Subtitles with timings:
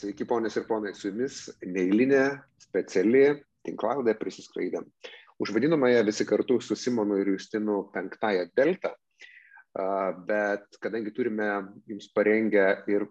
[0.00, 2.22] Sveiki, ponės ir ponai, su jumis neįlinė,
[2.62, 3.34] speciali
[3.68, 4.86] tinklaladė prisiskraidėm.
[5.44, 8.94] Užvadinome ją visi kartu su Simonu ir Justinu penktąją deltą,
[10.30, 11.50] bet kadangi turime
[11.90, 13.04] jums parengę ir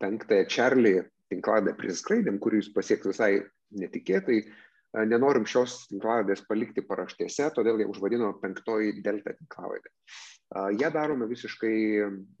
[0.00, 0.94] penktąją Čarlį
[1.28, 3.34] tinklaladę prisiskraidėm, kurį jūs pasieks visai
[3.76, 4.40] netikėtai,
[4.94, 9.92] nenorim šios tinklalodės palikti paraštėse, todėl ją užvadino penktoji delta tinklaladė.
[10.80, 11.74] Ją darome visiškai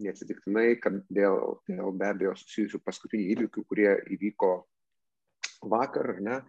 [0.02, 4.50] neatsitiktinai, kad dėl, dėl be abejo susijusių paskutinių įvykių, kurie įvyko
[5.70, 6.40] vakar, ne,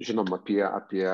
[0.00, 1.04] žinom apie, apie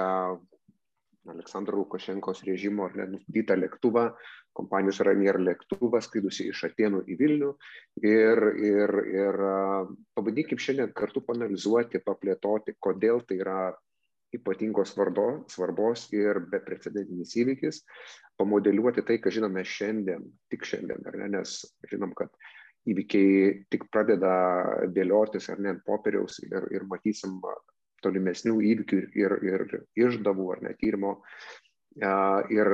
[1.26, 4.12] Aleksandro Lukašenkos režimo ar nenusdytą lėktuvą,
[4.56, 7.50] kompanijos Ranier lėktuvą, skaidusi iš Atenų į Vilnių.
[8.06, 9.40] Ir, ir, ir
[10.14, 13.58] pabandykim šiandien kartu panalizuoti, paplėtoti, kodėl tai yra
[14.34, 17.82] ypatingos svarbo, svarbos ir beprecedentinis įvykis,
[18.40, 21.58] pamodeliuoti tai, ką žinome šiandien, tik šiandien, ar ne, nes
[21.90, 22.32] žinom, kad
[22.90, 24.32] įvykiai tik pradeda
[24.94, 27.38] dėliotis ar ne ant popieriaus ir, ir matysim
[28.04, 31.16] tolimesnių įvykių ir, ir, ir išdavų ar net tyrimo
[31.96, 32.70] ir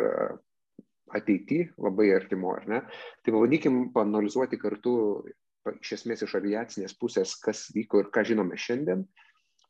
[1.12, 2.80] ateity labai artimo, ar ne.
[3.22, 4.94] Tai pabandykim panalizuoti kartu
[5.78, 9.04] iš esmės iš aviacinės pusės, kas vyko ir ką žinome šiandien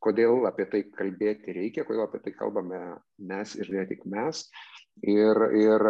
[0.02, 2.80] kodėl apie tai kalbėti reikia, kodėl apie tai kalbame
[3.30, 4.44] mes ir ne tik mes.
[5.08, 5.86] Ir, ir,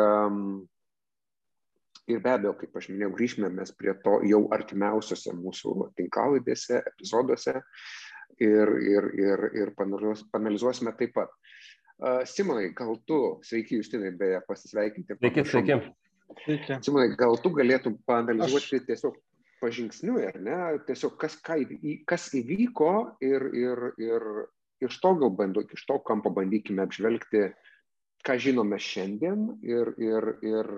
[2.13, 7.57] ir be abejo, kaip aš minėjau, grįžime mes prie to jau artimiausiose mūsų tinklalaidėse, epizoduose
[8.43, 11.35] ir, ir, ir, ir panalizuosime taip pat.
[12.27, 15.19] Simonai, gal tu, sveiki Justinai, beje, pasisveikinti.
[15.21, 16.79] Sveiki, sveiki.
[16.83, 18.87] Simonai, gal tu galėtum panalizuoti aš...
[18.89, 19.19] tiesiog
[19.63, 21.59] pažingsniui, ar ne, tiesiog kas, ką,
[22.11, 22.93] kas įvyko
[23.25, 24.27] ir, ir, ir
[24.83, 27.47] iš to gal bandu, iš to kampo bandykime apžvelgti,
[28.27, 30.73] ką žinome šiandien ir, ir, ir,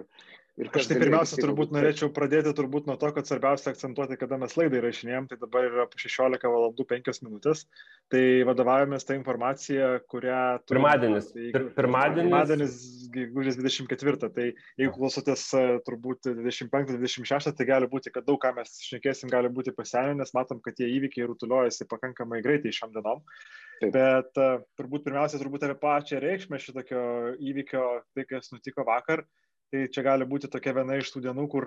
[0.55, 4.78] Aš tai pirmiausia turbūt norėčiau pradėti turbūt nuo to, kad svarbiausia akcentuoti, kada mes laidą
[4.78, 7.64] įrašinėjom, tai dabar yra 16 valandų 5 minutės.
[8.14, 10.38] Tai vadovavomės tą informaciją, kurią...
[10.70, 11.32] Pirmadienis.
[11.34, 12.31] Tai, pirmadienis.
[12.31, 12.78] Pirmadienis,
[13.16, 14.31] gegužės 24.
[14.37, 14.47] Tai
[14.78, 15.48] jeigu klausotės
[15.88, 20.62] turbūt 25-26, tai gali būti, kad daug ką mes šnekėsim, gali būti pasenę, nes matom,
[20.62, 23.26] kad tie įvykiai rutuliuojasi pakankamai greitai šiam dienom.
[23.81, 23.91] Taip.
[23.91, 27.00] Bet uh, turbūt pirmiausia, turbūt apie pačią reikšmę šitokio
[27.43, 29.26] įvykio, tai kas nutiko vakar.
[29.72, 31.66] Tai čia gali būti tokia viena iš tų dienų, kur,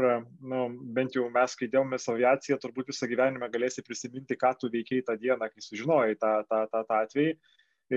[0.52, 0.60] nu,
[0.96, 5.18] bent jau mes, kai dėjomės aviaciją, turbūt visą gyvenimą galėsi prisiminti, ką tu veikiai tą
[5.20, 7.34] dieną, kai sužinojai tą, tą, tą, tą atvejį.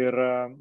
[0.00, 0.14] Ir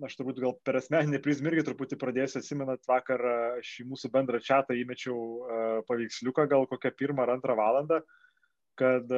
[0.06, 3.22] aš turbūt gal per asmeninį prizmę irgi truputį pradėsiu, atsimenat, vakar
[3.60, 8.00] aš į mūsų bendrą čatą įmečiau paveiksliuką gal kokią pirmą ar antrą valandą,
[8.80, 9.12] kad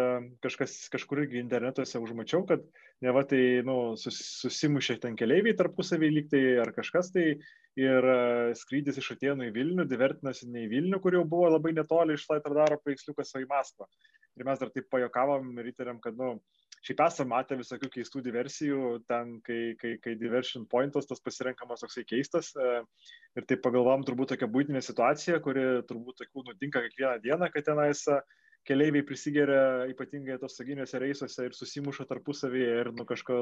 [0.43, 2.65] kažkas kažkur irgi internetuose užmačiau, kad
[3.05, 7.25] ne va tai nu, sus, susimušė ten keliaiviai tarpusavį lygtai ar kažkas tai
[7.79, 8.07] ir
[8.59, 12.25] skrydis iš Atenų į Vilnių, divertinasi ne į Vilnių, kur jau buvo labai netoli iš
[12.31, 13.87] Laitardaro paveiksliukas, o į Maskvą.
[14.39, 16.35] Ir mes dar taip pajokavom ir įtarėm, kad, nu,
[16.85, 22.05] šiaip esame matę visokių keistų diversijų, ten, kai, kai, kai diversion pointas tas pasirenkamas toksai
[22.07, 22.51] keistas.
[23.37, 28.05] Ir taip pagalvom turbūt tokia būtinė situacija, kuri turbūt tokių nutinka kiekvieną dieną, kad tenais
[28.67, 33.39] keleiviai prisigeria ypatingai tos saginiuose reisuose ir susimuša tarpusavyje ir nu kažko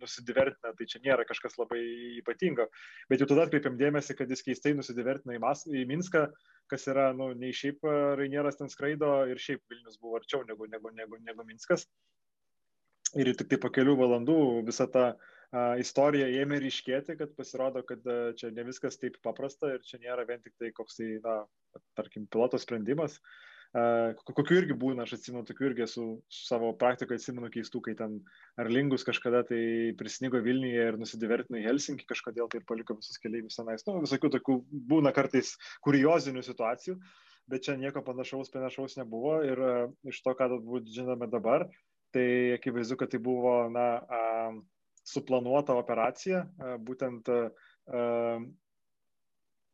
[0.00, 1.80] nusidivertina, tai čia nėra kažkas labai
[2.20, 2.66] ypatingo.
[3.10, 6.26] Bet jau tada atkreipiam dėmesį, kad jis keistai nusidivertina į, Mas, į Minską,
[6.70, 7.84] kas yra, nu, nei šiaip
[8.20, 11.86] Rainieras ten skraido ir šiaip Vilnius buvo arčiau negu, negu, negu, negu Minskas.
[13.16, 18.04] Ir tik tai po kelių valandų visa ta a, istorija ėmė ryškėti, kad pasirodo, kad
[18.04, 21.36] a, čia ne viskas taip paprasta ir čia nėra vien tik tai koks tai, na,
[21.96, 23.20] tarkim, piloto sprendimas,
[23.74, 28.18] kokiu irgi būna, aš atsimenu, tokių irgi esu savo praktikoje atsimenu keistų, kai ten
[28.60, 33.18] ar lingus kažkada tai prisnigo Vilniuje ir nusidivertino į Helsinkį kažkodėl tai ir paliko visus
[33.22, 33.84] keliaivius tenais.
[33.88, 34.58] Nu, visokių tokių
[34.92, 35.56] būna kartais
[35.86, 36.96] kuriozinių situacijų,
[37.50, 39.60] bet čia nieko panašaus, panašaus nebuvo ir
[40.08, 41.68] iš to, ką galbūt žinome dabar,
[42.16, 43.88] tai akivaizdu, kad tai buvo, na,
[45.06, 46.46] suplanuota operacija,
[46.82, 47.28] būtent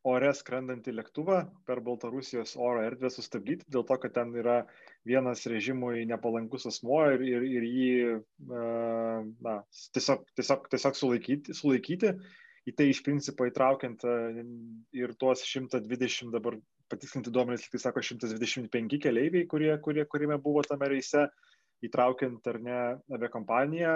[0.09, 4.63] ore skrendantį lėktuvą per Baltarusijos oro erdvę sustabdyti, dėl to, kad ten yra
[5.07, 7.93] vienas režimui nepalankus asmuo ir, ir, ir jį
[9.47, 9.61] na,
[9.95, 12.17] tiesiog, tiesiog, tiesiog sulaikyti, sulaikyti.
[12.63, 14.05] Į tai iš principo įtraukiant
[14.95, 16.59] ir tuos 120 dabar
[16.93, 21.25] patikslinti duomenys, tai sako 125 keleiviai, kurie, kurie, kuriame buvo tame reise,
[21.83, 22.79] įtraukiant ar ne
[23.17, 23.95] aviakompaniją,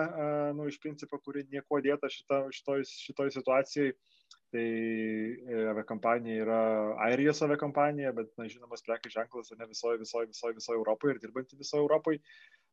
[0.59, 3.93] nu, iš principo, kuri nieko dėta šitoj, šitoj situacijai
[4.55, 6.59] Tai e, aviakompanija yra
[7.09, 11.59] Airijos aviakompanija, bet, na, žinomas prekių ženklas ne visoje, visoje, visoje, visoje Europoje ir dirbanti
[11.59, 12.21] visoje Europoje.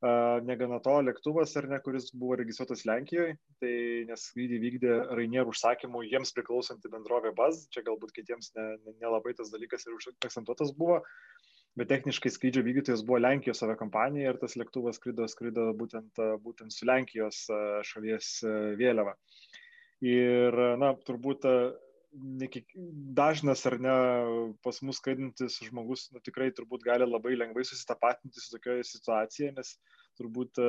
[0.04, 3.74] Uh, negana to, lėktuvas ar ne, kuris buvo registruotas Lenkijoje, tai
[4.10, 9.38] nes skrydį vykdė Rainier užsakymų jiems priklausanti bendrovė Baz, čia galbūt kitiems nelabai ne, ne
[9.40, 9.96] tas dalykas ir
[10.28, 11.00] akcentuotas buvo.
[11.80, 16.86] bet techniškai skrydžio vykdytojas buvo Lenkijos aviakompanija ir tas lėktuvas skrido, skrido būtent, būtent su
[16.86, 17.48] Lenkijos
[17.88, 18.36] šalies
[18.78, 19.16] vėliava.
[20.04, 21.46] Ir, na, turbūt
[22.14, 23.94] dažnas ar ne
[24.66, 29.72] pas mus skraidintis žmogus nu, tikrai turbūt gali labai lengvai susitapatinti su tokioje situacijoje, nes
[30.20, 30.60] turbūt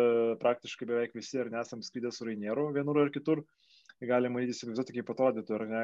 [0.40, 3.42] praktiškai beveik visi ar nesam skrydę su Rainieru vienur ar kitur.
[4.04, 5.82] Galima įsivaizduoti, kaip atrodytų, ar ne,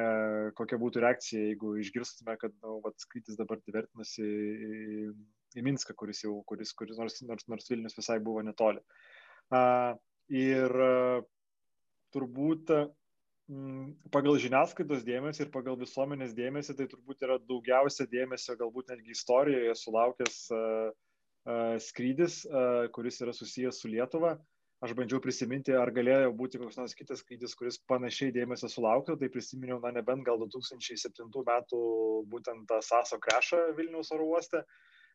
[0.57, 5.05] kokia būtų reakcija, jeigu išgirstume, kad nu, vat, skrydis dabar divertinasi į,
[5.57, 8.83] į Minską, kuris jau, kuris, kuris nors, nors, nors Vilnius visai buvo netoli.
[9.49, 9.95] Uh,
[10.29, 11.23] ir uh,
[12.13, 13.00] turbūt Mm,
[14.13, 19.73] pagal žiniasklaidos dėmesį ir pagal visuomenės dėmesį, tai turbūt yra daugiausia dėmesio, galbūt netgi istorijoje
[19.79, 24.37] sulaukęs uh, uh, skrydis, uh, kuris yra susijęs su Lietuva.
[24.81, 29.29] Aš bandžiau prisiminti, ar galėjo būti koks nors kitas skrydis, kuris panašiai dėmesio sulauktų, tai
[29.29, 31.81] prisiminiau, na, nebent gal 2007 metų
[32.31, 34.63] būtent tą Saso krešą Vilniaus oro uoste,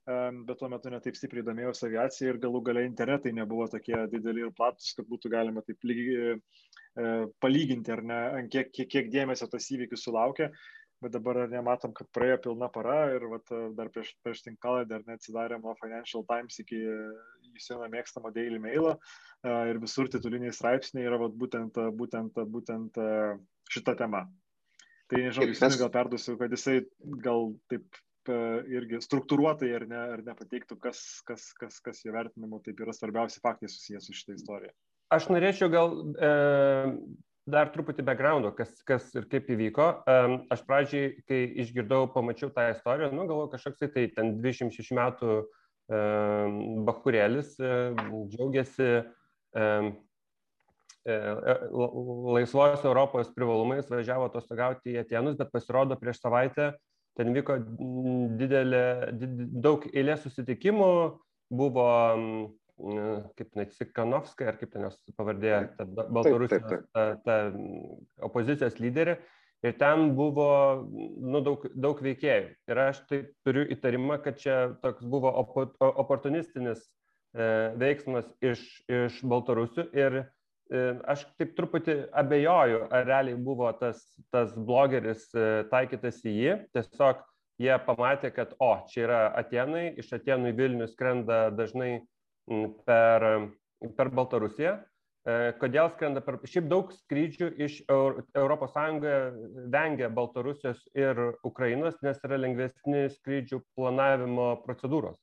[0.07, 4.53] bet tuo metu netaip stipriai domėjausi aviacija ir galų galiai internetai nebuvo tokie dideli ir
[4.55, 6.37] platus, kad būtų galima taip lygiai
[6.97, 8.19] E, palyginti, ar ne,
[8.53, 10.49] kiek, kiek, kiek dėmesio tas įvykis sulaukė,
[11.05, 15.61] bet dabar nematom, kad praėjo pilna para ir vat, dar prieš, prieš tinkalą dar neatsidarėm
[15.67, 21.37] nuo Financial Times iki jūsų mėgstamo Daily Mailo e, ir visur tituliniai straipsniai yra vat,
[21.37, 23.13] būtent, būtent, būtent e,
[23.77, 24.25] šita tema.
[25.13, 26.81] Tai nežinau, jūs gal perduosiu, kad jisai
[27.23, 32.81] gal taip irgi struktūruotai ar ne, ar nepateiktų, kas, kas, kas, kas jo vertinimu taip
[32.85, 34.75] yra svarbiausi faktai susijęs su šitą istoriją.
[35.15, 36.31] Aš norėčiau gal e,
[37.47, 39.87] dar truputį backgroundo, kas, kas ir kaip įvyko.
[40.03, 40.17] E,
[40.55, 45.37] aš pradžiai, kai išgirdau, pamačiau tą istoriją, nu galvoju kažkoks tai, tai ten 26 metų
[45.39, 46.01] e,
[46.89, 47.71] bahurėlis e,
[48.33, 49.69] džiaugiasi e,
[51.07, 51.21] e,
[52.35, 56.73] laisvos Europos privalumais, važiavo atostogauti į Atenus, bet pasirodo prieš savaitę
[57.17, 57.59] ten vyko
[58.41, 58.85] didelė,
[59.17, 60.93] did, daug eilės susitikimų,
[61.57, 61.89] buvo
[62.77, 67.23] kaip net Sikanovska, ar kaip ten jos pavardė, ta Baltarusijos taip, taip, taip.
[67.25, 67.41] Ta,
[68.21, 69.17] ta opozicijos lyderė.
[69.65, 70.49] Ir ten buvo
[70.93, 72.51] nu, daug, daug veikėjų.
[72.69, 78.63] Ir aš tai turiu įtarimą, kad čia toks buvo opo, oportunistinis e, veiksmas iš,
[78.93, 79.89] iš Baltarusių.
[79.97, 80.25] Ir e,
[81.07, 84.01] aš taip truputį abejoju, ar realiai buvo tas,
[84.35, 86.57] tas blogeris e, taikytas į jį.
[86.75, 87.23] Tiesiog
[87.63, 92.01] jie pamatė, kad, o, čia yra Atenai, iš Atenų į Vilnių skrenda dažnai
[92.87, 93.29] per,
[93.97, 94.77] per Baltarusiją.
[95.27, 96.41] E, kodėl skrenda per...
[96.47, 98.77] Šiaip daug skrydžių iš ES
[99.75, 105.19] vengia Baltarusijos ir Ukrainos, nes yra lengvesni skrydžių planavimo procedūros.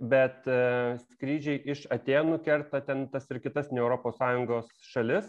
[0.00, 5.26] Bet e, skrydžiai iš Atenų kerta ten tas ir kitas ne ES šalis,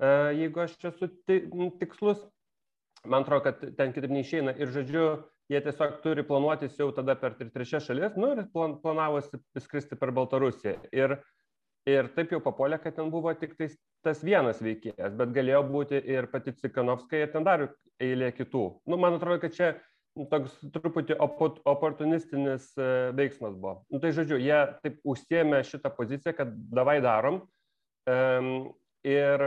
[0.00, 1.10] e, jeigu aš čia esu
[1.80, 2.22] tikslus.
[3.04, 4.54] Man atrodo, kad ten kitaip neišeina.
[4.60, 5.04] Ir žodžiu,
[5.52, 10.12] jie tiesiog turi planuotis jau tada per trečias šalis, nu ir plan, planavosi skristi per
[10.16, 10.78] Baltarusiją.
[10.96, 11.16] Ir,
[11.88, 16.00] ir taip jau papolė, kad ten buvo tik tais, tas vienas veikėjas, bet galėjo būti
[16.00, 17.68] ir pati Cikanovska ir ten dar
[18.00, 18.64] eilė kitų.
[18.88, 19.72] Nu, man atrodo, kad čia
[20.30, 23.80] toks truputį oportunistinis e, veiksmas buvo.
[23.92, 27.42] Nu, tai žodžiu, jie taip užsiemė šitą poziciją, kad davai darom.
[29.06, 29.44] Ir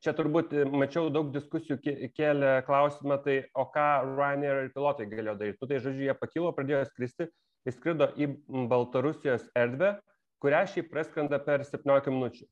[0.00, 1.78] čia turbūt e, mačiau daug diskusijų
[2.16, 5.60] kėlė klausimą, tai o ką Ryanair ir pilotai galėjo daryti.
[5.60, 7.28] Nu, tai žodžiu, jie pakilo, pradėjo skristi,
[7.68, 8.30] įskrido į
[8.70, 9.96] Baltarusijos erdvę,
[10.42, 12.46] kurią šiaip praskrenda per 17 minučių.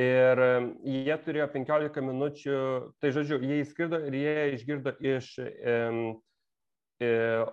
[0.00, 0.40] Ir
[0.88, 2.58] jie turėjo 15 minučių,
[3.02, 5.98] tai žodžiu, jie įskrido ir jie išgirdo iš um,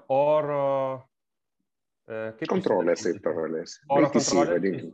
[0.07, 0.69] oro
[2.09, 3.75] E, kaip kontrolės ir parolės.
[3.93, 4.85] Oro kontrolės.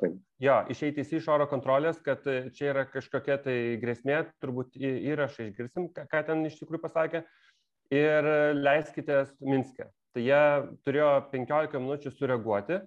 [0.44, 5.88] Jo, išeiti iš oro kontrolės, kad e, čia yra kažkokia tai grėsmė, turbūt įrašą išgirsim,
[5.96, 7.24] ką, ką ten iš tikrųjų pasakė.
[7.96, 9.88] Ir leiskite Minske.
[10.16, 10.44] Tai jie
[10.84, 12.82] turėjo 15 minučių sureaguoti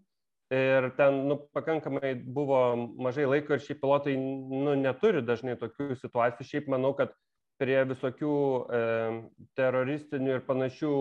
[0.54, 2.60] ir ten nu, pakankamai buvo
[2.96, 6.48] mažai laiko ir šiaip pilotai nu, neturi dažnai tokių situacijų.
[6.48, 7.12] Šiaip manau, kad
[7.58, 8.34] prie visokių
[8.78, 8.80] e,
[9.58, 10.92] teroristinių ir panašių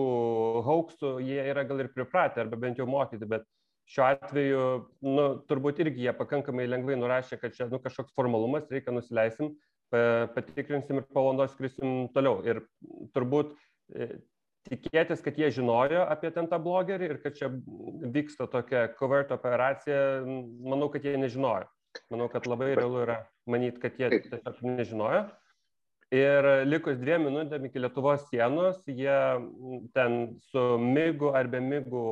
[0.66, 3.46] hauksų jie yra gal ir pripratę arba bent jau mokyti, bet
[3.88, 4.64] šiuo atveju,
[5.06, 9.54] nu, turbūt irgi jie pakankamai lengvai nurašė, kad čia nu, kažkoks formalumas, reikia nusileisim,
[10.34, 12.42] patikrinsim ir po valandos skrisim toliau.
[12.44, 12.60] Ir
[13.16, 13.54] turbūt
[13.94, 14.18] e,
[14.70, 17.50] tikėtis, kad jie žinojo apie ten tą blogerį ir kad čia
[18.16, 21.68] vyksta tokia covert operacija, manau, kad jie nežinojo.
[22.12, 25.26] Manau, kad labai realu yra manyti, kad jie tiesiog nežinojo.
[26.14, 29.16] Ir likus dviem minutėm iki Lietuvos sienos, jie
[29.96, 30.14] ten
[30.48, 32.04] su mygu ar be mygu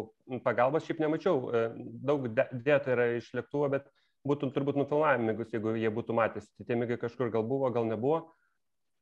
[0.45, 1.63] pagalbos, šiaip nemačiau, e,
[2.05, 3.89] daug dėta yra iš lėktuvo, bet
[4.29, 6.51] būtų turbūt nufilmavę mygus, jeigu jie būtų matęs.
[6.59, 8.27] Tai tie mygai kažkur gal buvo, gal nebuvo.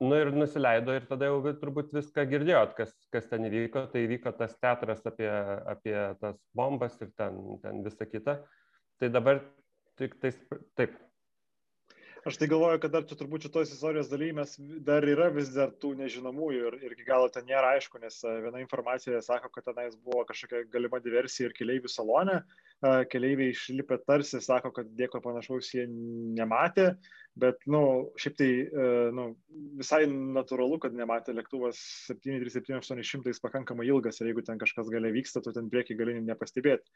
[0.03, 3.87] Nu ir nusileido ir tada jau turbūt viską girdėjot, kas, kas ten įvyko.
[3.93, 5.31] Tai įvyko tas teatras apie,
[5.71, 8.41] apie tas bombas ir ten, ten visą kitą.
[8.99, 9.43] Tai dabar
[10.01, 10.41] tik tais,
[10.79, 10.97] taip,
[12.25, 14.53] Aš tai galvoju, kad dar čia turbūt šitos istorijos dalyje mes
[14.87, 18.31] dar yra vis dar tų nežinomųjų ir, ir iki galo ten nėra aišku, nes e,
[18.47, 23.99] viena informacija sako, kad tenais buvo kažkokia galima diversija ir keliaivių salone, e, keliaiviai išlipę
[24.07, 26.91] tarsi sako, kad nieko panašaus jie nematė,
[27.41, 27.83] bet, na, nu,
[28.21, 28.49] šiaip tai,
[29.17, 29.27] nu,
[29.81, 35.55] visai natūralu, kad nematė lėktuvas 737-800 pakankamai ilgas ir jeigu ten kažkas galia vyksta, tu
[35.57, 36.93] ten prieki gali nepastebėti.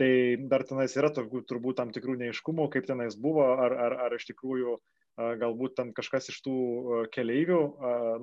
[0.00, 0.10] Tai
[0.50, 4.30] dar tenais yra tokių turbūt tam tikrų neiškumų, kaip tenais buvo, ar, ar, ar iš
[4.32, 4.84] tikrųjų uh,
[5.14, 6.54] galbūt ten kažkas iš tų
[7.14, 7.58] keleivių,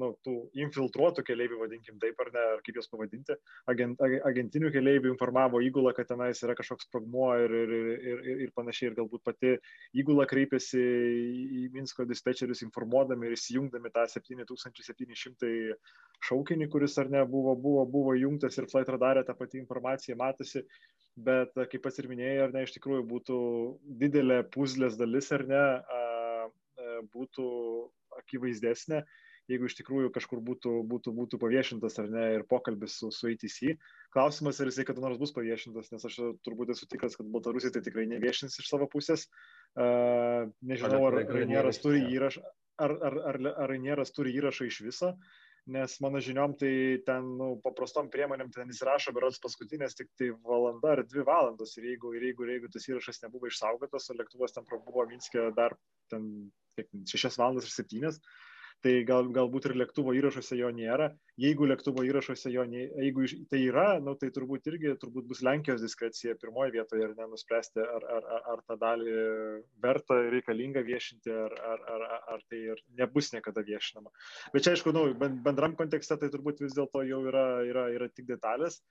[0.01, 3.37] nu, tų infiltruotų keleivių, vadinkim taip ar ne, ar kaip juos pavadinti,
[3.71, 8.53] agent, agentinių keleivių informavo įgulą, kad tenais yra kažkoks sprogmuo ir, ir, ir, ir, ir
[8.57, 9.55] panašiai, ir galbūt pati
[10.03, 10.83] įgula kreipėsi
[11.61, 15.51] į Minsko dispečerius informuodami ir įsijungdami tą 7700
[16.27, 20.65] šaukinį, kuris ar ne buvo, buvo, buvo jungtas ir flight radarė tą patį informaciją matosi,
[21.15, 23.39] bet kaip pats ir minėjai, ar ne, iš tikrųjų būtų
[24.03, 25.63] didelė puzlės dalis ar ne,
[27.13, 27.45] būtų
[28.21, 29.01] akivaizdesnė,
[29.51, 33.75] jeigu iš tikrųjų kažkur būtų, būtų, būtų paviešintas ar ne ir pokalbis su, su ATC.
[34.15, 37.83] Klausimas, ar jisai kada nors bus paviešintas, nes aš turbūt esu tikras, kad Baltarusija tai
[37.85, 39.27] tikrai neviešins iš savo pusės.
[39.75, 42.43] Uh, nežinau, ar Rainieras turi įrašą,
[42.85, 45.15] ar, ar, ar, ar Rainieras turi įrašą iš viso.
[45.71, 50.95] Nes mano žiniom, tai ten nu, paprastom priemonėm ten įsirašo, berods paskutinės tik tai valanda
[50.97, 51.77] ar dvi valandos.
[51.79, 55.47] Ir jeigu, ir jeigu, ir jeigu tas įrašas nebuvo išsaugotas, o lėktuvas ten prabuvo Minskė
[55.55, 55.77] dar
[56.11, 56.25] ten
[56.75, 58.19] kiek, 6 valandas ir 7,
[58.85, 61.11] tai gal, galbūt ir lėktuvo įrašuose jo nėra.
[61.41, 65.83] Jeigu lėktuvo įrašuose jo nėra, jeigu tai yra, nu, tai turbūt irgi turbūt bus Lenkijos
[65.83, 69.15] diskrecija pirmoje vietoje ir nenuspręsti, ar, ar, ar, ar tą dalį
[69.85, 74.13] verta reikalinga viešinti, ar, ar, ar, ar tai ir nebus niekada viešinama.
[74.55, 78.29] Bet čia, aišku, nu, bendram kontekste tai turbūt vis dėlto jau yra, yra, yra tik
[78.33, 78.81] detalės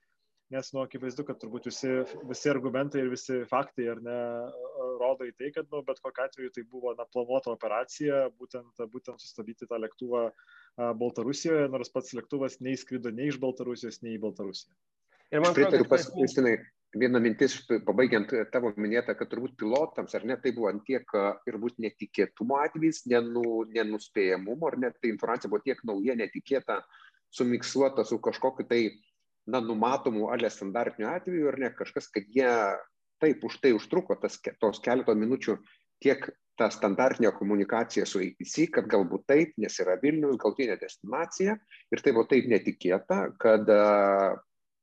[0.51, 1.89] nes, nu, akivaizdu, kad turbūt visi,
[2.29, 4.17] visi argumentai ir visi faktai, ar ne,
[4.99, 9.23] rodo į tai, kad, nu, bet kokiu atveju tai buvo, na, planuota operacija, būtent, būtent
[9.23, 10.27] sustabdyti tą lėktuvą
[10.99, 14.75] Baltarusijoje, nors pats lėktuvas neįskrido nei iš Baltarusijos, nei į Baltarusiją.
[15.31, 16.57] Ir man atrodo, pas Kristinai,
[16.99, 17.55] viena mintis,
[17.87, 21.15] pabaigiant tavo minėtą, kad turbūt pilotams, ar ne, tai buvo antiek
[21.47, 26.81] ir būt netikėtumo atvejs, nenu, nenuspėjamumo, ar net tai informacija buvo tiek nauja, netikėta,
[27.31, 28.81] sumiksuota su kažkokiu tai
[29.47, 32.51] na, numatomų alė standartinių atvejų ar ne kažkas, kad jie
[33.21, 35.57] taip už tai užtruko tas, tos keleto minučių
[36.01, 36.25] tiek
[36.59, 41.55] ta standartinė komunikacija su APC, kad galbūt taip, nes yra Vilnius galtinė destinacija
[41.91, 43.69] ir tai buvo taip netikėta, kad,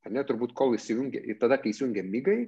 [0.09, 2.41] ne, turbūt kol įsijungia, ir tada, kai įsijungia mygai,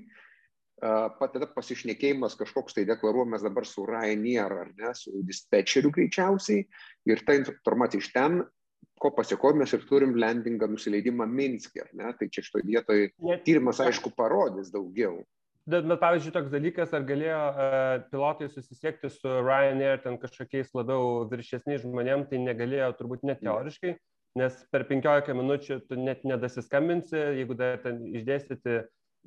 [0.80, 6.64] tada pasišnekėjimas kažkoks tai deklaruojamas dabar su Ryanair ar ne, su dispečeriu greičiausiai
[7.10, 8.40] ir ta informacija iš ten
[9.00, 11.86] ko pasiekoje mes ir turim landingą nusileidimą Minske.
[11.96, 12.12] Ne?
[12.18, 13.10] Tai čia šitoje vietoje
[13.46, 15.22] tyrimas, aišku, parodys daugiau.
[15.70, 21.26] Bet, bet pavyzdžiui, toks dalykas, ar galėjo uh, pilotai susisiekti su Ryanair ten kažkokiais labiau
[21.30, 23.92] viršesniais žmonėm, tai negalėjo turbūt net teoriškai,
[24.40, 28.80] nes per 15 minučių tu net nedasiskambinsi, jeigu dar ten išdėstyti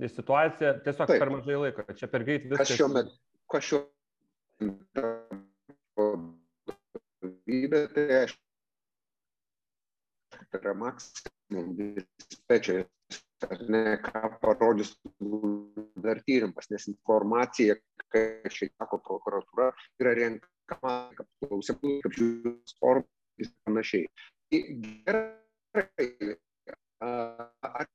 [0.10, 1.22] situaciją, tiesiog Taip.
[1.22, 2.66] per mažai laiko, čia per greit viskas.
[2.66, 3.14] Kas šiuo metu,
[3.54, 3.82] kas šiuo
[4.66, 5.04] metu,
[7.94, 8.32] tai aš
[10.60, 14.94] yra maksimum dispečeris, ar ne, ką parodys
[16.04, 17.76] dar tyrimas, nes informacija,
[18.14, 19.72] kai šiai sako prokuratūra,
[20.04, 24.08] yra renkama kaip klausimų, kaip žiūrės formų ir panašiai.
[24.54, 26.36] Gerai,
[27.02, 27.88] ar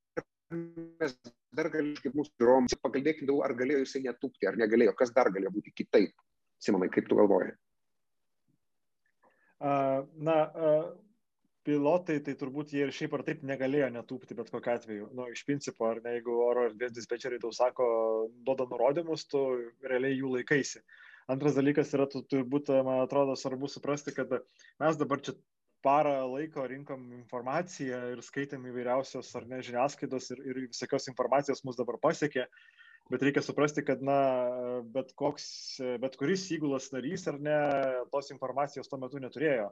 [0.53, 1.15] mes
[1.55, 5.31] dar galime, kaip mūsų žiūrovams, pakalbėkime daugiau, ar galėjo jisai netūpti, ar negalėjo, kas dar
[5.33, 6.13] galėjo būti kitaip.
[6.59, 7.53] Simonai, kaip tu galvoji?
[9.59, 10.35] Na,
[11.69, 15.09] pilotai, tai turbūt jie ir šiaip ar taip negalėjo netūpti bet kokiu atveju.
[15.17, 17.85] Nu, iš principo, ar ne, jeigu oro erdvės dispečeriai tau sako,
[18.47, 19.43] duoda nurodymus, tu
[19.85, 20.81] realiai jų laikaisi.
[21.29, 24.33] Antras dalykas yra, tu turbūt, man atrodo, svarbu suprasti, kad
[24.81, 25.37] mes dabar čia
[25.85, 31.77] parą laiko rinkom informaciją ir skaitėm įvairiausios ar ne žiniasklaidos ir, ir visokios informacijos mus
[31.79, 32.49] dabar pasiekė.
[33.09, 34.17] Bet reikia suprasti, kad, na,
[34.93, 35.45] bet koks,
[36.01, 37.55] bet kuris įgulas narys ar ne,
[38.13, 39.69] tos informacijos tuo metu neturėjo.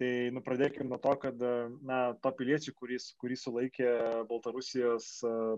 [0.00, 1.42] Tai nu, pradėkime nuo to, kad
[1.84, 3.90] na, to piliečių, kurį, kurį sulaikė
[4.30, 5.10] Baltarusijos,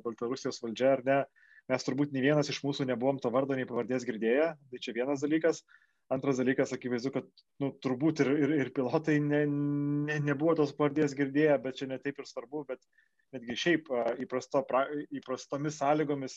[0.03, 1.19] Baltarusijos valdžia ar ne,
[1.71, 4.49] mes turbūt nei vienas iš mūsų nebuvom to vardo nei pavardės girdėję.
[4.59, 5.63] Tai čia vienas dalykas.
[6.13, 7.29] Antras dalykas, akivaizdu, kad
[7.63, 12.19] nu, turbūt ir, ir, ir pilotai ne, ne, nebuvo tos pavardės girdėję, bet čia netaip
[12.19, 12.83] ir svarbu, bet
[13.33, 13.91] netgi šiaip
[14.25, 14.85] įprasto, pra,
[15.15, 16.37] įprastomis sąlygomis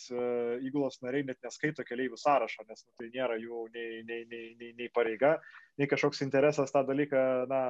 [0.65, 4.71] įgulos nariai net neskaito keliaivių sąrašo, nes nu, tai nėra jų nei, nei, nei, nei,
[4.79, 5.35] nei pareiga,
[5.79, 7.61] nei kažkoks interesas tą dalyką na,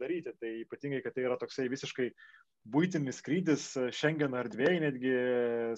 [0.00, 0.32] daryti.
[0.40, 2.08] Tai ypatingai, kad tai yra toksai visiškai
[2.72, 5.14] būtinis skrydis Schengen erdvėjai, netgi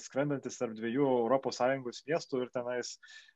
[0.03, 2.95] skrendantis tarp dviejų ES miestų ir tenais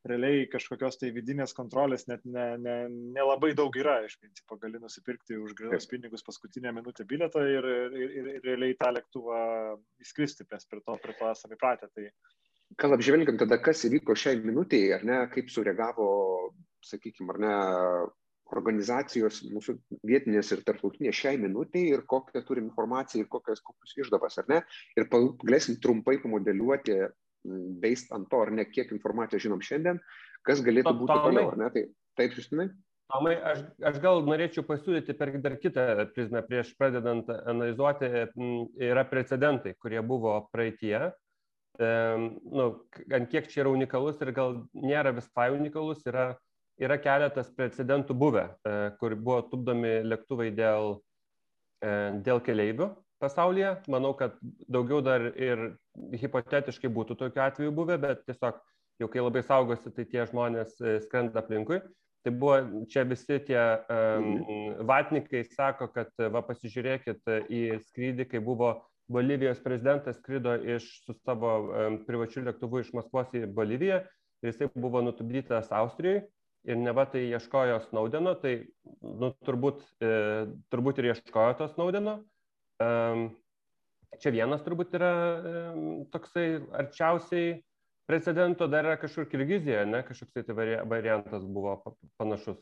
[0.08, 2.76] realiai kažkokios tai vidinės kontrolės net nelabai ne,
[3.16, 3.98] ne, ne daug yra.
[4.04, 8.76] Iš principo gali nusipirkti už grinus pinigus paskutinę minutę bilietą ir, ir, ir, ir realiai
[8.78, 9.40] tą lėktuvą
[10.02, 11.90] įskristi, mes prie to, prie to esame įpratę.
[11.94, 12.08] Tai...
[12.78, 16.08] Gal apžvelgiant tada, kas įvyko šiai minutiai, ar ne, kaip sureagavo,
[16.84, 17.54] sakykime, ar ne,
[18.56, 19.74] organizacijos mūsų
[20.08, 24.60] vietinės ir tarptautinės šiai minutiai ir kokią turim informaciją ir kokias, kokius išdavas, ar ne.
[24.96, 26.98] Ir galėsim trumpai pamodeliuoti,
[27.82, 30.00] based ant to, ar ne, kiek informacijos žinom šiandien,
[30.48, 31.70] kas galėtų būti toliau, ar ne.
[31.74, 31.84] Tai,
[32.20, 32.70] taip, Justinai?
[33.08, 38.10] Tomai, aš, aš gal norėčiau pasiūlyti per dar kitą prizmę prieš pradedant analizuoti,
[38.84, 41.08] yra precedentai, kurie buvo praeitie.
[41.78, 41.88] E,
[42.52, 42.66] nu,
[43.16, 46.34] ant kiek čia yra unikalus ir gal nėra visai unikalus, yra
[46.82, 50.98] yra keletas precedentų buvę, e, kur buvo tupdomi lėktuvai dėl,
[51.82, 51.92] e,
[52.24, 52.90] dėl keleivių
[53.22, 53.74] pasaulyje.
[53.90, 54.38] Manau, kad
[54.70, 58.60] daugiau dar ir hipotetiškai būtų tokiu atveju buvę, bet tiesiog
[59.02, 61.82] jau kai labai saugosi, tai tie žmonės e, skrenda aplinkui.
[62.26, 64.32] Tai buvo čia visi tie um,
[64.88, 68.74] vatnikai sako, kad va pasižiūrėkit į skrydį, kai buvo
[69.08, 74.02] Bolivijos prezidentas skrido iš, su savo um, privačiu lėktuvu iš Maskvos į Boliviją
[74.42, 76.26] ir jisai buvo nutupdytas Austrijoje
[76.68, 78.54] ir neva tai ieškojo Snaudeno, tai
[79.02, 80.10] nu, turbūt, e,
[80.72, 82.18] turbūt ir ieškojo to Snaudeno.
[82.82, 82.88] E,
[84.22, 85.62] čia vienas turbūt yra e,
[86.12, 86.46] toksai
[86.82, 87.58] arčiausiai
[88.08, 90.56] precedento, dar yra kažkur Kirgizijoje, ne, kažkoks tai
[90.88, 91.76] variantas buvo
[92.20, 92.58] panašus.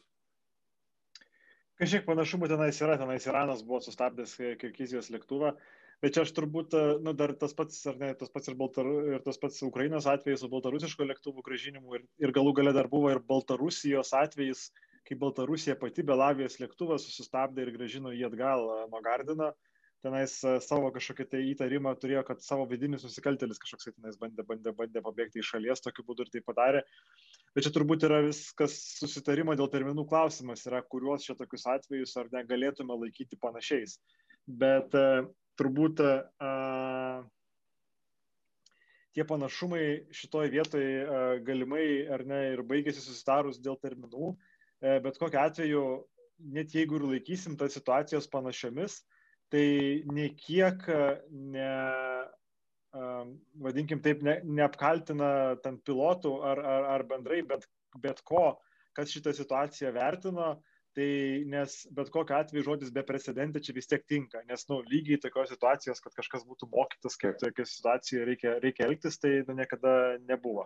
[1.77, 5.53] Kažkiek panašumų tenais yra, tenais Iranas buvo sustabdęs Kirgizijos lėktuvą.
[6.05, 8.89] Bet čia aš turbūt, e, nu, dar tas pats, ar ne, tas pats ir, Baltar,
[9.15, 13.13] ir tas pats Ukrainos atvejis su baltarusiško lėktuvų gražinimu ir, ir galų gale dar buvo
[13.13, 14.67] ir Baltarusijos atvejis,
[15.09, 19.55] kai Baltarusija pati Belavijos lėktuvą susistabdė ir gražino jį atgal e, nuo Gardino.
[20.05, 24.75] Tenais e, savo kažkokį tai įtarimą turėjo, kad savo vidinis nusikaltelis kažkoks tenais bandė, bandė,
[24.77, 26.83] bandė pabėgti iš šalies, tokiu būdu ir tai padarė.
[27.57, 32.29] Bet čia turbūt yra viskas susitarimo dėl terminų klausimas, yra kuriuos čia tokius atvejus ar
[32.35, 33.97] negalėtume laikyti panašiais.
[34.47, 34.93] Bet
[35.57, 36.53] turbūt a,
[39.17, 44.35] tie panašumai šitoje vietoje galimai ar ne ir baigėsi susitarus dėl terminų,
[44.85, 45.85] e, bet kokiu atveju,
[46.53, 49.01] net jeigu ir laikysim tas situacijos panašiomis,
[49.53, 49.67] tai
[50.13, 50.87] nei kiek
[51.31, 51.73] ne,
[53.63, 57.67] vadinkim taip, ne, neapkaltina ten pilotų ar, ar, ar bendrai bet,
[58.03, 58.57] bet ko,
[58.97, 60.57] kas šitą situaciją vertino,
[60.97, 65.53] tai nes bet kokiu atveju žodis beprecedentė čia vis tiek tinka, nes, nu, lygiai tokios
[65.53, 70.65] situacijos, kad kažkas būtų mokytas, kaip tokia situacija reikia, reikia elgtis, tai nu, niekada nebuvo.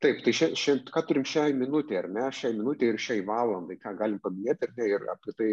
[0.00, 3.74] Taip, tai šia, šia, ką turim šiai minutė, ar ne, šiai minutė ir šiai valandai,
[3.82, 5.48] ką galim paminėti, ar ne, ir apie tai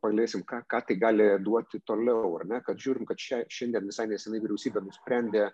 [0.00, 4.06] palėsim, ką, ką tai gali duoti toliau, ar ne, kad žiūrim, kad šia, šiandien visai
[4.08, 5.50] nesenai vyriausybė nusprendė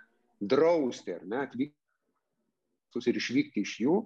[0.54, 3.96] drausti, ar ne, atvykti ir išvykti iš jų,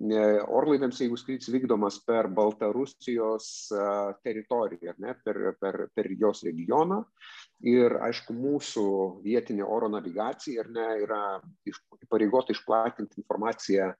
[0.00, 3.48] orlaiviams, jeigu skrydis vykdomas per Baltarusijos
[4.24, 7.02] teritoriją, ne, per, per, per jos regioną.
[7.60, 8.86] Ir aišku, mūsų
[9.24, 11.40] vietinė oro navigacija ne, yra
[12.02, 13.92] įpareigota išplatinti informaciją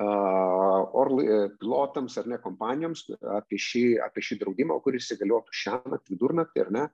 [0.00, 3.04] orlai, pilotams ar ne kompanijoms
[3.36, 6.84] apie šį, apie šį draudimą, kuris įsigaliotų šią naktį, vidurnaktį, ar ne,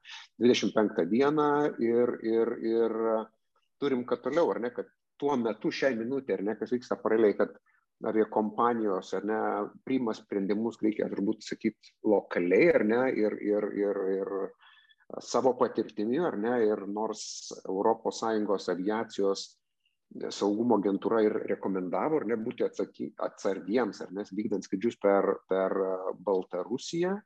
[0.43, 2.97] 25 dieną ir, ir, ir
[3.79, 7.37] turim, kad toliau, ar ne, kad tuo metu šiai minutė, ar ne, kas vyksta paraleliai,
[7.39, 7.78] kad aviakompanijos
[9.19, 9.39] ar ne
[9.87, 16.37] priima sprendimus, reikia turbūt sakyti, lokaliai ar ne, ir, ir, ir, ir savo patirtimi ar
[16.39, 17.23] ne, ir nors
[17.65, 19.47] ES aviacijos
[20.33, 25.75] saugumo agentūra ir rekomendavo, ar ne, būti atsaky, atsargiems, ar nes vykdant skrydžius per, per
[26.25, 27.17] Baltarusiją.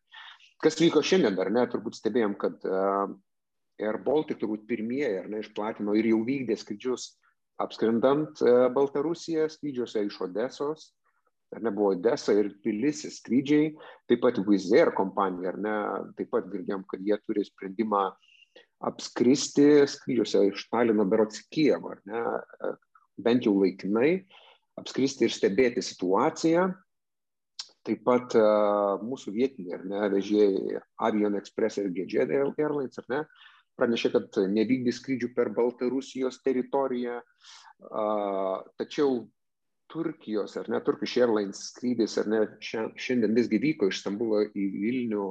[0.63, 2.65] Kas vyko šiandien, ar ne, turbūt stebėjom, kad
[3.83, 7.13] Air Baltic turbūt pirmieji, ar ne, išplatino ir jau vykdė skrydžius
[7.61, 10.91] apskrendant e, Baltarusiją skrydžiuose iš Odesos,
[11.53, 13.73] ar ne buvo Odesa ir Tbilisis skrydžiai,
[14.09, 15.75] taip pat Wizz Air kompanija, ar ne,
[16.19, 18.07] taip pat girdėjom, kad jie turi sprendimą
[18.89, 22.23] apskristi skrydžiuose iš Talino berots Kijevo, ar ne,
[22.69, 22.73] e,
[23.23, 24.23] bent jau laikinai,
[24.81, 26.71] apskristi ir stebėti situaciją.
[27.83, 33.19] Taip pat uh, mūsų vietiniai, ar ne, vežėjai Avion Express ir GJ Airlines, ar ne,
[33.25, 37.21] uh, pranešė, kad nevykdys skrydžių per Baltarusijos teritoriją.
[38.81, 39.23] Tačiau
[39.93, 45.27] Turkijos, ar ne, Turkish Airlines skrydis, ar ne, šiandien visgi vyko iš Stambulo į Vilnių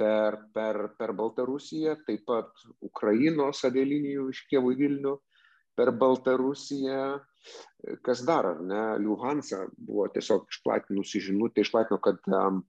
[0.00, 5.14] per, per, per Baltarusiją, taip pat Ukrainos avialinijų iš Kievų į Vilnių
[5.76, 7.04] per Baltarusiją.
[8.06, 8.82] Kas dar, ar ne?
[9.04, 12.62] Luhansa buvo tiesiog išplatinusi žinutę, išplatino, kad um,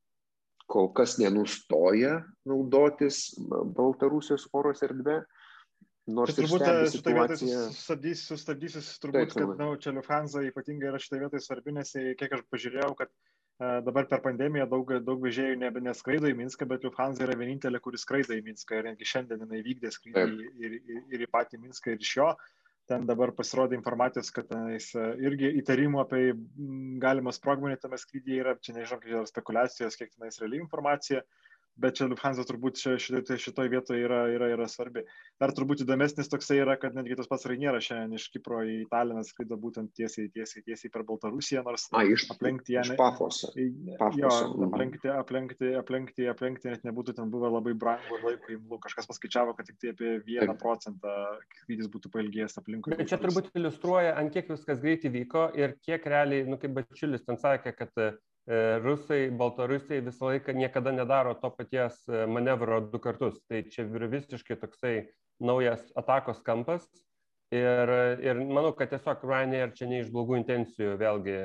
[0.71, 5.21] kol kas nenustoja naudotis Baltarusijos oros erdvė.
[6.15, 6.61] Nors turbūt
[6.93, 11.73] šitą vietą sustabdysiu, sustabdysiu turbūt, taip, kad nu, čia Lufthansa ypatingai yra šitą vietą svarbi,
[11.73, 13.09] nes kiek aš pažiūrėjau, kad
[13.59, 18.03] Dabar per pandemiją daug, daug vežėjų nebe neskraido į Minską, bet Lufthansa yra vienintelė, kuris
[18.03, 20.23] skraido į Minską ir netgi šiandien jinai vykdė skrydį
[20.67, 22.25] ir, ir, ir į patį Minską ir iš jo.
[22.89, 26.19] Ten dabar pasirodė informacijos, kad tenais irgi įtarimų apie
[27.01, 31.23] galimą sprogmenį tame skrydyje yra, čia nežinau, kiek yra spekulacijos, kiek tenais reali informacija.
[31.25, 31.44] Uh,
[31.81, 35.03] bet čia Lufthansa turbūt šitoje šitoj vietoje yra, yra, yra svarbi.
[35.41, 39.23] Dar turbūt įdomesnis toksai yra, kad netgi tas pats Rainieras šiandien iš Kipro į Taliną
[39.27, 42.85] skrido būtent tiesiai, tiesiai, tiesiai per Baltarusiją, nors A, iš, aplenkti ją.
[42.87, 43.51] Iš Pafoso.
[43.55, 44.31] Jo,
[44.67, 48.79] aplenkti, aplenkti, aplenkti, aplenkti net nebūtų ten buvę labai brangu ir laiko įmlu.
[48.85, 51.15] Kažkas paskaičiavo, kad tik tai apie vieną procentą
[51.61, 52.95] skrydis būtų pailgėjęs aplinkui.
[52.95, 57.25] Bet čia turbūt iliustruoja, ant kiek viskas greitai vyko ir kiek realiai, nu kaip Bačiulis
[57.27, 58.05] ten sakė, kad
[58.47, 63.39] rusai, baltarusiai visą laiką niekada nedaro to paties e, manevro du kartus.
[63.49, 64.95] Tai čia yra visiškai toksai
[65.41, 66.85] naujas atakos kampas.
[67.53, 67.89] Ir,
[68.25, 71.35] ir manau, kad tiesiog Ryanair čia ne iš blogų intencijų vėlgi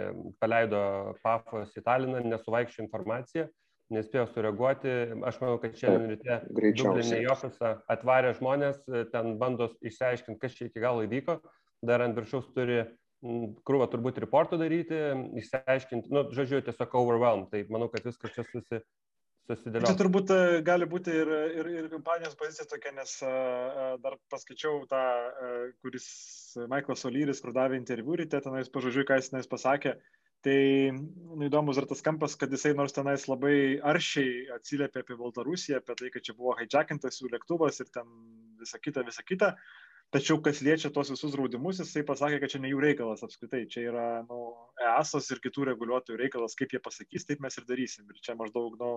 [0.40, 3.46] paleido Pafos į Taliną, nesuvaikščio informaciją,
[3.92, 4.94] nespėjo sureaguoti.
[5.28, 6.38] Aš manau, kad šiandien ryte
[6.80, 8.80] Dublinė į ofisą atvarė žmonės,
[9.12, 11.38] ten bando išsiaiškinti, kas čia iki galo įvyko.
[11.86, 12.82] Dar ant viršaus turi
[13.20, 14.98] krūvą turbūt reportų daryti,
[15.42, 18.80] išsiaiškinti, nu, žodžiu, tiesiog overwhelm, tai manau, kad viskas čia susi,
[19.50, 19.90] susidėlioja.
[19.90, 24.86] Čia turbūt e, gali būti ir, ir, ir kompanijos pozicija tokia, nes uh, dar paskaičiau
[24.88, 25.02] tą,
[25.84, 26.08] kuris
[26.64, 29.98] Michaelas Olyris, kur davė interviu ryte, tenais pažodžiui, ką jis tenais pasakė.
[30.40, 30.56] Tai
[30.96, 35.98] nu, įdomus yra tas kampas, kad jisai nors tenais labai aršiai atsiliepė apie Baltarusiją, apie
[35.98, 38.08] tai, kad čia buvo hijackintas jų lėktuvas ir ten
[38.62, 39.52] visa kita, visa kita.
[39.52, 43.60] Uh, Tačiau kas liečia tos visus draudimus, jisai pasakė, kad čia ne jų reikalas apskritai,
[43.70, 44.38] čia yra nu,
[44.82, 48.08] EASOS ir kitų reguliuotojų reikalas, kaip jie pasakys, taip mes ir darysim.
[48.10, 48.90] Ir čia maždaug, nu,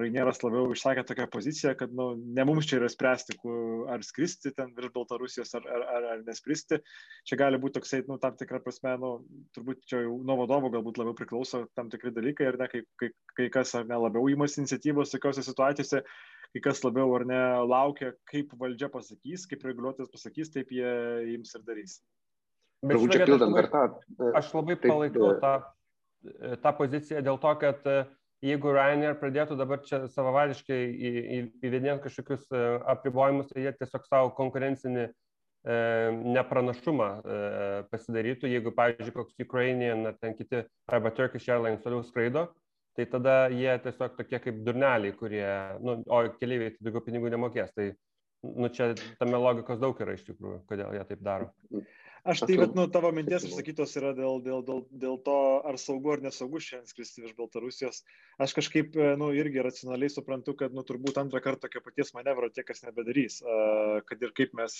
[0.00, 3.38] Rainieras labiau išsakė tokią poziciją, kad nu, ne mums čia yra spręsti,
[3.90, 6.80] ar skristi ten virš Baltarusijos, ar, ar, ar, ar neskristi.
[7.26, 9.12] Čia gali būti toksai, nu, tam tikrą prasme, nu,
[9.56, 13.10] turbūt čia jau nuo vadovo galbūt labiau priklauso tam tikri dalykai, ar ne, kai, kai,
[13.38, 16.04] kai kas ar ne labiau įmas iniciatyvos tokiuose situacijose
[16.54, 20.94] kai kas labiau ar ne laukia, kaip valdžia pasakys, kaip reguliuotojas pasakys, taip jie
[21.34, 22.00] jums ir darys.
[22.82, 23.82] Bet čia pildant dar tą.
[24.38, 25.52] Aš labai taip, palaikau tą,
[26.64, 27.96] tą poziciją dėl to, kad e,
[28.44, 30.78] jeigu Ryanair pradėtų dabar čia savavališkai
[31.60, 32.62] įvedinėti kažkokius e,
[32.94, 35.12] apribojimus, tai jie tiesiog savo konkurencinį e,
[36.38, 37.10] nepranašumą
[37.92, 42.48] pasidarytų, jeigu, pavyzdžiui, koks Ukrainian ar ten kiti arba Turkish Airlines toliau skraido,
[42.98, 45.46] tai tada jie tiesiog tokie kaip durneliai, kurie,
[45.84, 47.72] nu, o keliaiviai tai daugiau pinigų nemokės.
[47.76, 47.90] Tai
[48.46, 51.50] nu, čia tame logikos daug yra iš tikrųjų, kodėl jie taip daro.
[52.28, 56.10] Aš tai, bet, nu, tavo minties išsakytos yra dėl, dėl, dėl, dėl to, ar saugu
[56.12, 58.02] ar nesaugu šiandien skristi iš Baltarusijos.
[58.44, 62.66] Aš kažkaip, nu, irgi racionaliai suprantu, kad, nu, turbūt antrą kartą tokio paties manevro tie,
[62.68, 63.38] kas nebedarys,
[64.10, 64.76] kad ir kaip mes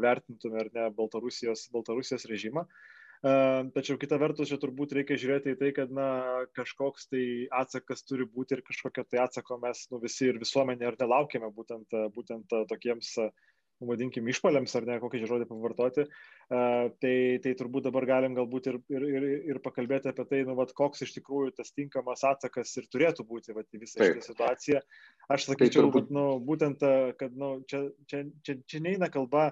[0.00, 2.64] vertintume ar ne Baltarusijos, Baltarusijos režimą.
[2.64, 6.08] Uh, Tačiau kita vertus, čia turbūt reikia žiūrėti į tai, kad na,
[6.56, 10.96] kažkoks tai atsakas turi būti ir kažkokio tai atsako mes nu, visi ir visuomenė ir
[11.02, 16.08] nelaukime būtent, būtent tokiems, nu, vadinkim, išpaliams ar ne, kokį žodį pavartoti.
[16.48, 20.72] Tai, tai turbūt dabar galim galbūt ir, ir, ir, ir pakalbėti apie tai, nu, vat,
[20.76, 24.80] koks iš tikrųjų tas tinkamas atsakas ir turėtų būti vat, visą šitą situaciją.
[25.28, 26.08] Aš sakyčiau, turbūt...
[26.08, 26.88] kad nu, būtent,
[27.20, 29.50] kad nu, čia, čia, čia, čia neina kalba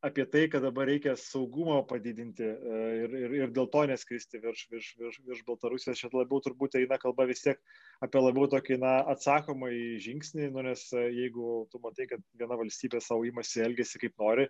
[0.00, 4.64] apie tai, kad dabar reikia saugumą padidinti e, ir, ir, ir dėl to neskristi virš,
[4.72, 6.00] virš, virš, virš Baltarusijos.
[6.00, 7.60] Šit labiau turbūt eina kalba vis tiek
[8.04, 12.58] apie labiau tokį na, atsakomą į žingsnį, nu, nes e, jeigu tu matai, kad viena
[12.60, 14.48] valstybė savo įmasi elgesi kaip nori,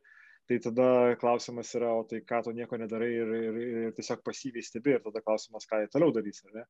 [0.51, 4.67] tai tada klausimas yra, o tai ką tu nieko nedarai ir, ir, ir tiesiog pasyviai
[4.67, 6.65] stebi ir tada klausimas, ką jie toliau darys, ar ne?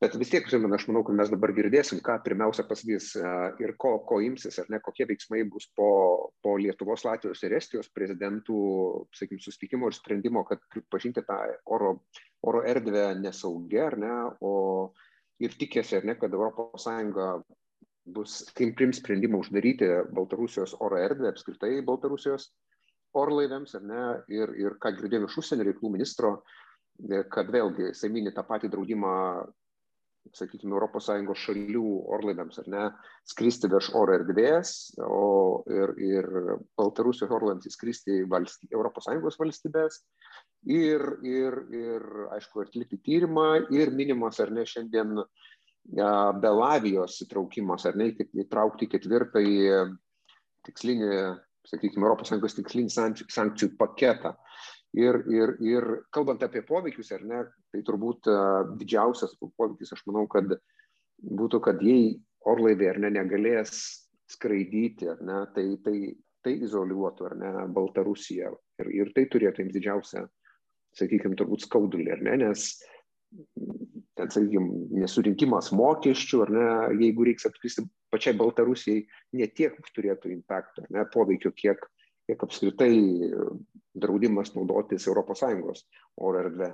[0.00, 3.10] Bet vis tiek, žinoma, aš manau, kad mes dabar girdėsim, ką pirmiausia pasakys
[3.60, 5.88] ir ko, ko imsis, ar ne, kokie veiksmai bus po,
[6.40, 8.60] po Lietuvos, Latvijos ir Estijos prezidentų,
[9.18, 11.36] sakykime, susitikimo ir sprendimo, kad pripažinti tą
[11.76, 11.92] oro,
[12.48, 14.54] oro erdvę nesaugia, ar ne, o
[15.44, 16.88] ir tikėsi, ar ne, kad ES
[18.16, 22.48] bus, kaip prims sprendimą uždaryti Baltarusijos oro erdvę, apskritai Baltarusijos,
[23.20, 26.38] orlaiviams, ar ne, ir, ir ką girdėjome iš užsienio reikalų ministro,
[27.32, 29.12] kad vėlgi jisai mini tą patį draudimą,
[30.36, 32.84] sakykime, ES šalių orlaiviams, ar ne,
[33.28, 36.28] skristi virš oro erdvės, o ir, ir
[36.78, 40.02] Baltarusijos orlaiviams įskristi į valsty, ES valstybės.
[40.68, 42.04] Ir, ir, ir,
[42.36, 45.16] aišku, atlikti tyrimą ir minimas, ar ne, šiandien
[45.90, 48.10] Belavijos įtraukimas, ar ne,
[48.44, 49.86] įtraukti ketvirtąjį
[50.68, 51.08] tikslinį,
[51.70, 54.36] sakykime, ES tikslinį sankcijų paketą.
[54.98, 58.26] Ir, ir, ir kalbant apie poveikius, ar ne, tai turbūt
[58.80, 60.56] didžiausias poveikis, aš manau, kad
[61.22, 62.16] būtų, kad jei
[62.50, 63.76] orlaiviai ar ne negalės
[64.30, 65.96] skraidyti, ar ne, tai, tai,
[66.42, 68.50] tai izoliuotų, ar ne, Baltarusiją.
[68.82, 70.24] Ir, ir tai turėtų jiems didžiausią,
[70.98, 72.66] sakykime, turbūt skaudulį, ar ne, nes
[74.18, 76.68] ten, sakykime, nesurinkimas mokesčių, ar ne,
[77.04, 79.04] jeigu reiks atkristi pačiai Baltarusijai,
[79.38, 81.84] netiek turėtų impakto, ne, poveikio, kiek,
[82.30, 82.94] kiek apskritai
[83.98, 85.84] draudimas naudotis ES
[86.22, 86.72] oro erdvė.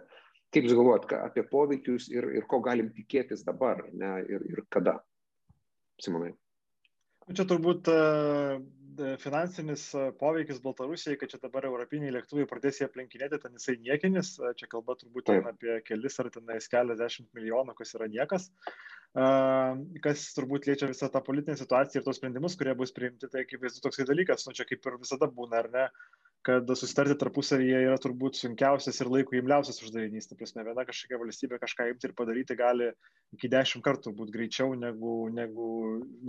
[0.52, 4.98] Kaip Jūs galvojat apie poveikius ir, ir ko galim tikėtis dabar ne, ir, ir kada,
[6.00, 6.34] Simonai?
[7.32, 7.88] Čia turbūt
[9.22, 9.84] finansinis
[10.20, 14.96] poveikis Baltarusijai, kad čia dabar europiniai lėktuvai pradės jį aplinkinėti, ten jisai niekinis, čia kalba
[15.00, 18.48] turbūt ten apie kelis ar tenais keliasdešimt milijonų, kas yra niekas,
[20.04, 23.84] kas turbūt liečia visą tą politinę situaciją ir tos sprendimus, kurie bus priimti, tai akivaizdu
[23.84, 25.86] toksai dalykas, nu čia kaip ir visada būna, ar ne,
[26.46, 30.28] kad susitarti tarpusavyje yra turbūt sunkiausias ir laiko imliausias uždavinys.
[30.30, 32.90] Ta prasme, viena kažkokia valstybė kažką imti ir padaryti gali
[33.34, 35.70] iki dešimt kartų turbūt greičiau negu, negu,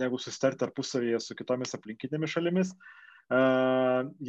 [0.00, 2.72] negu susitarti tarpusavyje su kitomis aplinkinėmis šalimis.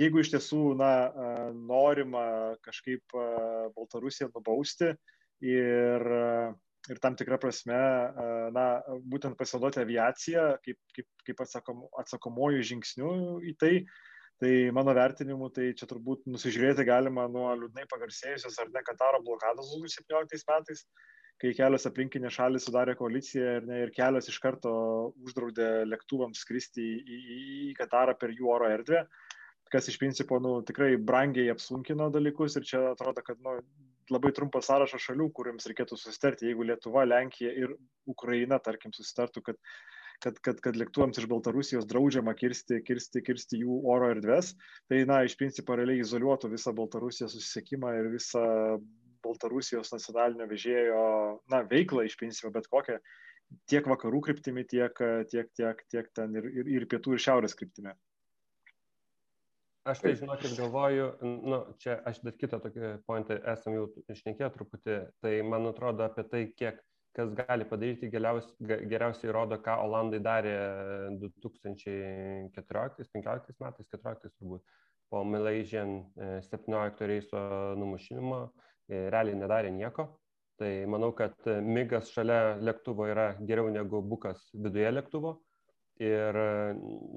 [0.02, 0.92] Jeigu iš tiesų na,
[1.56, 2.26] norima
[2.66, 3.16] kažkaip
[3.78, 4.92] Baltarusiją nubausti
[5.42, 6.06] ir,
[6.92, 7.80] ir tam tikrą prasme,
[8.54, 8.68] na,
[9.10, 13.16] būtent pasinaudoti aviaciją kaip, kaip, kaip atsakom, atsakomojų žingsnių
[13.54, 13.74] į tai,
[14.40, 19.74] tai mano vertinimu tai čia turbūt nusižiūrėti galima nuo liūdnai pagarsėjusios ar ne Kataro blokados
[19.76, 20.86] 2017 metais,
[21.40, 24.72] kai kelios aplinkinės šalis sudarė koaliciją ir, ne, ir kelios iš karto
[25.26, 27.20] uždraudė lėktuvams skristi į, į,
[27.72, 29.04] į Katarą per jų oro erdvę,
[29.72, 33.60] kas iš principo nu, tikrai brangiai apsunkino dalykus ir čia atrodo, kad nu,
[34.10, 37.76] labai trumpas sąrašas šalių, kuriams reikėtų susitarti, jeigu Lietuva, Lenkija ir
[38.10, 39.60] Ukraina, tarkim, susitartų, kad
[40.24, 44.54] kad, kad, kad lėktuvams iš Baltarusijos draudžiama kirsti, kirsti, kirsti jų oro erdves,
[44.92, 48.44] tai, na, iš principo realiai izoliuotų visą Baltarusijos susisiekimą ir visą
[49.26, 51.06] Baltarusijos nacionalinio vežėjo,
[51.52, 53.00] na, veiklą iš principo, bet kokią,
[53.72, 55.02] tiek vakarų kryptimi, tiek,
[55.32, 57.96] tiek, tiek, tiek ten ir, ir, ir pietų ir šiaurės kryptimi.
[59.90, 64.98] Aš tai žinokit galvoju, nu, čia aš dar kitą tokį pointą esam jau išnekėję truputį,
[65.24, 66.82] tai man atrodo apie tai, kiek
[67.18, 70.56] kas gali padaryti geriausiai, geriausiai rodo, ką Olandai darė
[71.22, 74.62] 2014-2015 metais, 14 turbūt,
[75.10, 75.90] po Malaysian
[76.46, 77.40] 17 e, reiso
[77.82, 78.40] numušinimo,
[78.90, 80.04] e, realiai nedarė nieko.
[80.60, 85.38] Tai manau, kad migas šalia lėktuvo yra geriau negu bukas viduje lėktuvo.
[86.04, 86.36] Ir,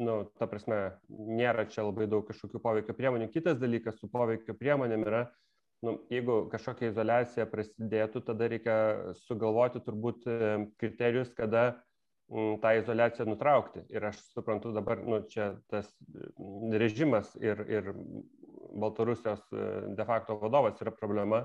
[0.03, 0.77] nu, ta prasme,
[1.11, 3.29] nėra čia labai daug kažkokių poveikio priemonių.
[3.35, 5.23] Kitas dalykas su poveikio priemonėm yra,
[5.83, 8.77] nu, jeigu kažkokia izolacija prasidėtų, tada reikia
[9.25, 10.37] sugalvoti turbūt e,
[10.81, 11.73] kriterijus, kada
[12.33, 13.83] tą izolaciją nutraukti.
[13.93, 15.91] Ir aš suprantu dabar, nu, čia tas
[16.73, 17.91] režimas ir, ir
[18.73, 19.67] Baltarusijos e,
[19.99, 21.43] de facto vadovas yra problema.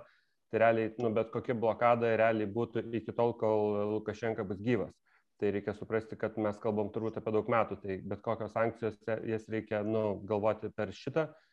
[0.47, 4.93] Tai realiai, nu, bet kokia blokada realiai būtų iki tol, kol Lukašenka bus gyvas.
[5.37, 8.95] Tai reikia suprasti, kad mes kalbam turbūt apie daug metų, tai bet kokios sankcijos,
[9.27, 11.46] jas reikia nu, galvoti per šitą E,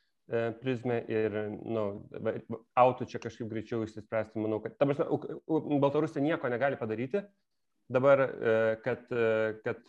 [0.60, 1.84] prizmę ir nu,
[2.80, 4.40] autų čia kažkaip greičiau išsispręsti.
[4.40, 5.06] Manau, kad ta prasme,
[5.82, 7.20] Baltarusija nieko negali padaryti
[7.92, 9.82] dabar, e, kad, e, kad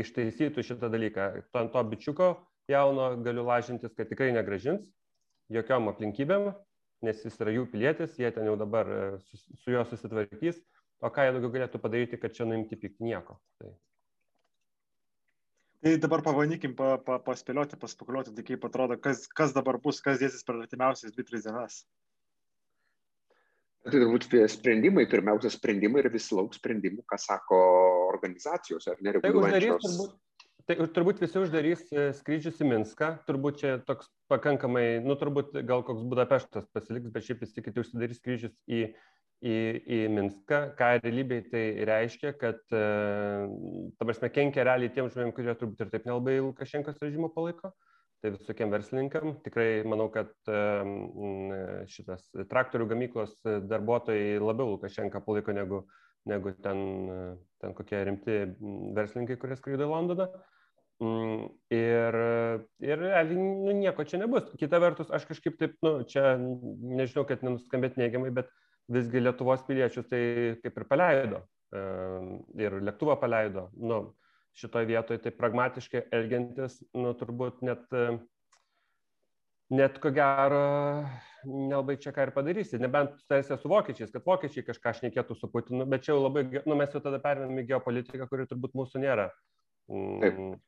[0.00, 1.28] ištaisytų šitą dalyką.
[1.52, 2.30] To ant to bičiuko
[2.70, 4.90] jauno galiu lažintis, kad tikrai negražins
[5.50, 6.50] jokiom aplinkybėm,
[7.06, 8.90] nes jis yra jų pilietis, jie ten jau dabar
[9.26, 10.60] su, su juo susitvarkys,
[11.02, 13.38] o ką jie daugiau galėtų padaryti, kad čia nuimti pykti nieko.
[13.58, 13.72] Tai.
[15.80, 20.20] Tai dabar pabandykim pa, pa, paspėlioti, paspekuliuoti, tai kaip atrodo, kas, kas dabar bus, kas
[20.20, 21.78] dėsis per artimiausias 2-3 dienas.
[23.80, 27.60] Tai turbūt sprendimai, pirmiausia sprendimai ir visi lauks sprendimų, ką sako
[28.10, 29.86] organizacijos ar nereguliuojančios.
[29.86, 35.16] Tai, turbūt, tai turbūt visi uždarys e, skrydžius į Minską, turbūt čia toks pakankamai, nu
[35.16, 38.82] turbūt gal koks Budapeštas pasiliks, bet šiaip vis tik kiti užsidarys skrydžius į
[39.40, 42.82] į, į Minską, ką realybėje tai reiškia, kad, e,
[43.96, 47.72] ta prasme, kenkia realiai tiem žmonėms, kurie turbūt ir taip nelabai Lukašenkos režimo palaiko.
[48.20, 49.38] Tai visokiem verslininkam.
[49.46, 50.60] Tikrai manau, kad e,
[51.88, 55.82] šitas traktorių gamyklos darbuotojai labiau Lukašenką palaiko negu,
[56.28, 56.84] negu ten,
[57.64, 58.40] ten kokie rimti
[58.96, 60.28] verslininkai, kurie skraido į Londoną.
[61.72, 62.16] Ir,
[62.84, 64.50] ir nu, nieko čia nebus.
[64.60, 68.52] Kita vertus, aš kažkaip taip, nu, čia nežinau, kad nenuskambėt neigiamai, bet
[68.90, 70.22] visgi Lietuvos piliečius tai
[70.62, 71.44] kaip ir paleido.
[72.58, 73.68] Ir lėktuvą paleido.
[73.78, 74.02] Nu,
[74.58, 77.84] šitoje vietoje tai pragmatiškai elgiantis, nu, turbūt net,
[79.70, 80.64] net ko gero
[81.46, 85.86] nelabai čia ką ir padarysi, nebent tarsi su vokiečiais, kad vokiečiai kažką šnekėtų su Putinu,
[85.88, 89.30] bet čia jau labai, nu, mes jau tada perėmėm į geopolitiką, kuri turbūt mūsų nėra.
[89.90, 90.58] Mm.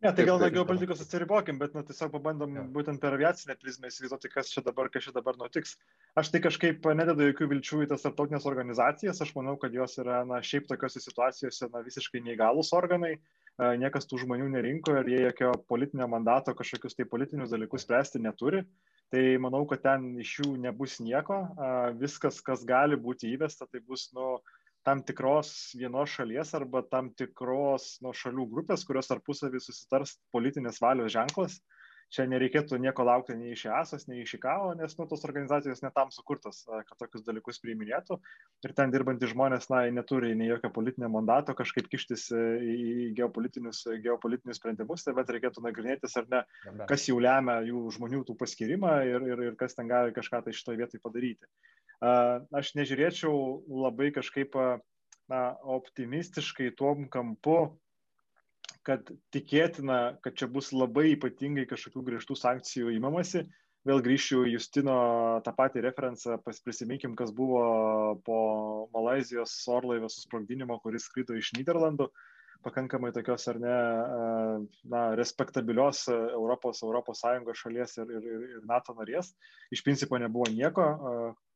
[0.00, 2.62] Ne, tai gal nuo geopolitikos atsiribokim, bet nu, tiesiog pabandom ja.
[2.72, 5.74] būtent per aviacinę prizmę įsivaizduoti, kas čia dabar, kas čia dabar nutiks.
[6.16, 10.22] Aš tai kažkaip nededu jokių vilčių į tas tarptautinės organizacijas, aš manau, kad jos yra,
[10.24, 13.18] na, šiaip tokiuose situacijose, na, visiškai neįgalus organai,
[13.82, 18.64] niekas tų žmonių nerinko ir jie jokio politinio mandato kažkokius tai politinius dalykus spręsti neturi.
[19.10, 21.42] Tai manau, kad ten iš jų nebus nieko.
[22.00, 24.36] Viskas, kas gali būti įvesta, tai bus, nu,
[24.86, 31.12] tam tikros vienos šalies arba tam tikros nu, šalių grupės, kurios tarpusavį susitars politinės valios
[31.14, 31.58] ženklas.
[32.10, 36.10] Čia nereikėtų nieko laukti nei iš ESAS, nei iš IKAO, nes nu, tos organizacijos netam
[36.14, 38.18] sukurtos, kad tokius dalykus priiminėtų.
[38.66, 43.84] Ir ten dirbantys žmonės, na, neturi nei jokio politinio mandato kažkaip kištis e, į geopolitinius,
[44.02, 46.44] geopolitinius sprendimus, tai bet reikėtų nagrinėtis ar ne,
[46.90, 50.56] kas jau lemia jų žmonių tų paskirimą ir, ir, ir kas ten gali kažką tai
[50.56, 51.46] šitoje vietoje padaryti
[52.00, 53.34] aš nežiūrėčiau
[53.68, 54.56] labai kažkaip
[55.30, 57.76] na, optimistiškai tuom kampu,
[58.86, 63.44] kad tikėtina, kad čia bus labai ypatingai kažkokių griežtų sankcijų įmamasi.
[63.88, 64.94] Vėl grįšiu į Justino
[65.44, 67.62] tą patį referenciją, prisiminkim, kas buvo
[68.26, 68.40] po
[68.92, 72.10] Malazijos orlaivio susprogdinimo, kuris skrido iš Niderlandų.
[72.60, 73.76] Pakankamai tokios ar ne,
[74.92, 78.26] na, respektabilios Europos, Europos Sąjungos šalies ir, ir,
[78.58, 79.30] ir NATO narės.
[79.72, 80.84] Iš principo nebuvo nieko,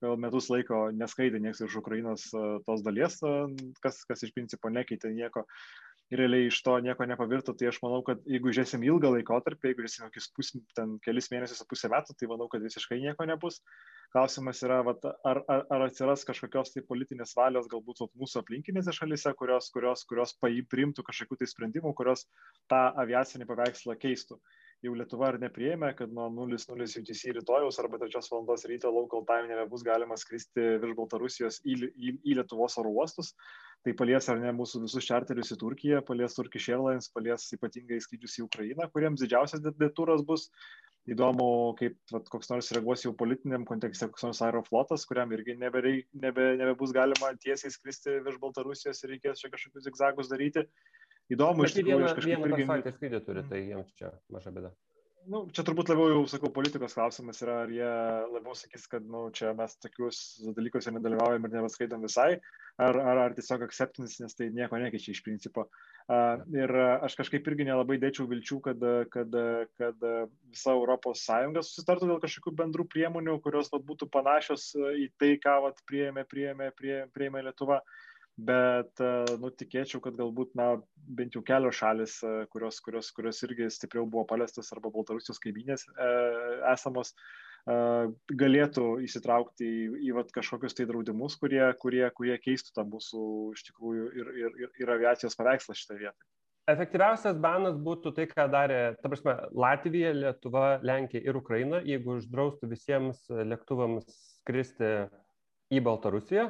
[0.00, 2.24] gal metus laiko neskaidė nieks iš Ukrainos
[2.64, 3.18] tos dalies,
[3.84, 5.44] kas, kas iš principo nekeitė nieko.
[6.12, 10.08] Realiai iš to nieko nepavirto, tai aš manau, kad jeigu žiūrėsim ilgą laikotarpį, jeigu žiūrėsim
[10.10, 13.58] kokius pus, ten kelis mėnesius, pusę metų, tai manau, kad visiškai nieko nebus.
[13.58, 18.40] Uh, klausimas yra, vat, ar, ar, ar atsiras kažkokios tai politinės valios galbūt vat, mūsų
[18.44, 22.22] aplinkinėse šalise, kurios, kurios, kurios priimtų kažkokių tai sprendimų, kurios
[22.70, 24.38] tą aviacinį paveikslą keistų.
[24.84, 28.50] Jau Lietuva ar nepriėmė, kad nuo 00 UTC rytojaus arba 3 val.
[28.68, 33.32] ryto local time nebebus galima skristi virš Baltarusijos į, į, į Lietuvos oro uostus.
[33.84, 38.38] Tai palies ar ne mūsų visus čarterius į Turkiją, palies Turkish Airlines, palies ypatingai skrydžius
[38.40, 40.50] į Ukrainą, kuriems didžiausias deturas bus
[41.08, 41.48] įdomu,
[41.80, 46.54] kaip vat, koks nors reaguos jau politiniam kontekste, koks nors aeroflotas, kuriam irgi nebereik, nebe,
[46.60, 50.64] nebebus galima tiesiai skristi virš Baltarusijos ir reikės čia kažkokius zigzagus daryti.
[51.32, 52.66] Įdomu, iš tikrųjų, aš kažkaip irgi...
[52.66, 54.74] Vieną skrydį turi, tai jiems čia maža bėda
[55.30, 57.88] nu, čia turbūt labiau jau, sakau, politikos klausimas yra, ar jie
[58.34, 60.20] labiau sakys, kad, nu, čia mes tokius
[60.56, 62.36] dalykuose nedalyvaujam ir nebeskaidom visai,
[62.80, 65.66] ar, ar, ar tiesiog acceptance, nes tai nieko nekeičia iš principo.
[66.04, 68.82] Uh, ir aš kažkaip irgi nelabai dėčiau vilčių, kad,
[69.14, 69.36] kad,
[69.80, 70.08] kad
[70.52, 75.60] visa Europos Sąjunga susitartų dėl kažkokių bendrų priemonių, kurios vat, būtų panašios į tai, ką
[75.68, 77.80] vat, priėmė, priėmė, priėmė, priėmė Lietuva.
[77.80, 79.00] Uh, bet
[79.38, 80.74] nu, tikėčiau, kad galbūt na,
[81.06, 82.18] bent jau kelios šalis,
[82.50, 86.10] kurios, kurios, kurios irgi stipriau buvo paliestas arba Baltarusijos kaimynės e,
[86.72, 87.76] esamos, e,
[88.42, 93.66] galėtų įsitraukti į, į vat, kažkokius tai draudimus, kurie, kurie, kurie keistų tą mūsų iš
[93.70, 96.18] tikrųjų ir, ir, ir, ir aviacijos paveikslą šitą vietą.
[96.72, 102.70] Efektyviausias banas būtų tai, ką darė, ta prasme, Latvija, Lietuva, Lenkija ir Ukraina, jeigu uždraustų
[102.70, 104.94] visiems lėktuvams skristi
[105.74, 106.46] į Baltarusiją,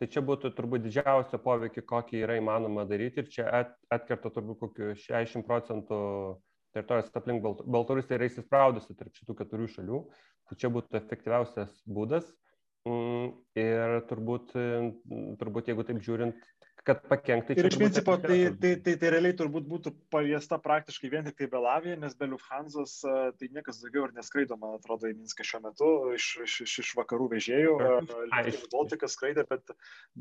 [0.00, 4.60] tai čia būtų turbūt didžiausia poveikį, kokį yra įmanoma daryti ir čia at, atkerta turbūt
[4.60, 6.00] kokiu 60 procentų
[6.76, 10.02] teritorijos aplink Balt Baltarusija yra įsispraudusi tarp šitų keturių šalių,
[10.48, 12.28] tai čia būtų efektyviausias būdas.
[12.86, 14.52] Mm, ir turbūt,
[15.40, 16.44] turbūt, jeigu taip žiūrint,
[16.86, 17.56] kad pakenkti.
[17.58, 21.48] Ir iš principo tai, tai, tai, tai realiai turbūt būtų paliesta praktiškai vien tik tai
[21.50, 22.84] Belavija, nes be Lufthansa
[23.38, 26.92] tai niekas daugiau ir neskraido, man atrodo, į Minską šiuo metu iš, iš, iš, iš
[27.00, 27.76] vakarų vežėjų.
[28.72, 29.74] Baltikas skraidė, bet,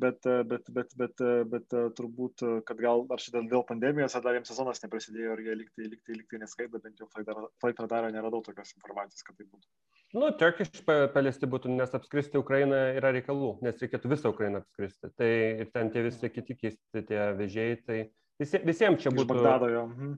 [0.06, 4.50] bet, bet, bet, bet, bet turbūt, kad gal ar šiandien dėl pandemijos, ar dar jiems
[4.54, 9.26] sezonas neprasidėjo, ir jie liktai, liktai, liktai neskraido, bent jau Flight Radar neradau tokios informacijos,
[9.26, 9.70] kad tai būtų.
[10.16, 15.12] Nu, Turkish paliesti būtų, nes apskristi Ukrainą yra reikalų, nes reikėtų visą Ukrainą apskristi.
[15.20, 15.32] Tai
[15.66, 17.98] ir ten tie visi kiti keisti tie vežėjai, tai
[18.40, 19.28] visi, visiems čia būtų.
[19.34, 19.84] Bagdado jo.
[19.92, 20.14] Mhm.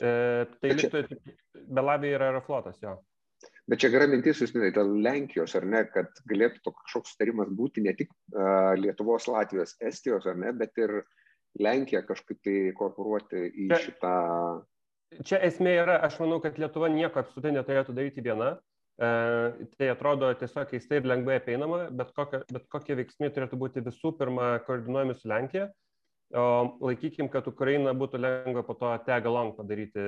[0.00, 0.12] E,
[0.62, 1.02] tai liktų,
[1.76, 2.96] Belavija yra aeroflotas jo.
[3.68, 7.52] Bet čia gera mintis, jūs minėjote, dėl Lenkijos, ar ne, kad galėtų to kažkoks sutarimas
[7.54, 11.02] būti ne tik uh, Lietuvos, Latvijos, Estijos, ar ne, bet ir
[11.62, 14.16] Lenkija kažkaip tai korporuoti į čia, šitą.
[15.28, 18.54] Čia esmė yra, aš manau, kad Lietuva nieko apskritai neturėtų daryti viena.
[19.00, 23.84] E, tai atrodo tiesiog keistai ir lengvai apeinama, bet, kokie, bet kokie veiksmai turėtų būti
[23.86, 25.70] visų pirma koordinuojami su Lenkija.
[26.32, 26.44] O
[26.80, 30.00] laikykim, kad Ukraina būtų lengva po to tegalong padaryti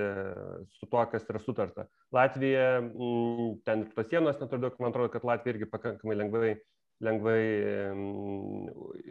[0.73, 1.85] su tuo, kas yra sutarta.
[2.17, 6.55] Latvija, m, ten ir tos sienos neturi daug, man atrodo, kad Latvija irgi pakankamai lengvai,
[7.05, 7.43] lengvai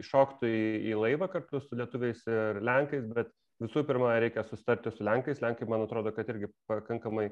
[0.02, 3.30] iššoktų į, į laivą kartu su lietuviais ir lenkais, bet
[3.62, 5.42] visų pirma reikia sustarti su lenkais.
[5.44, 7.28] Lenkai, man atrodo, kad irgi pakankamai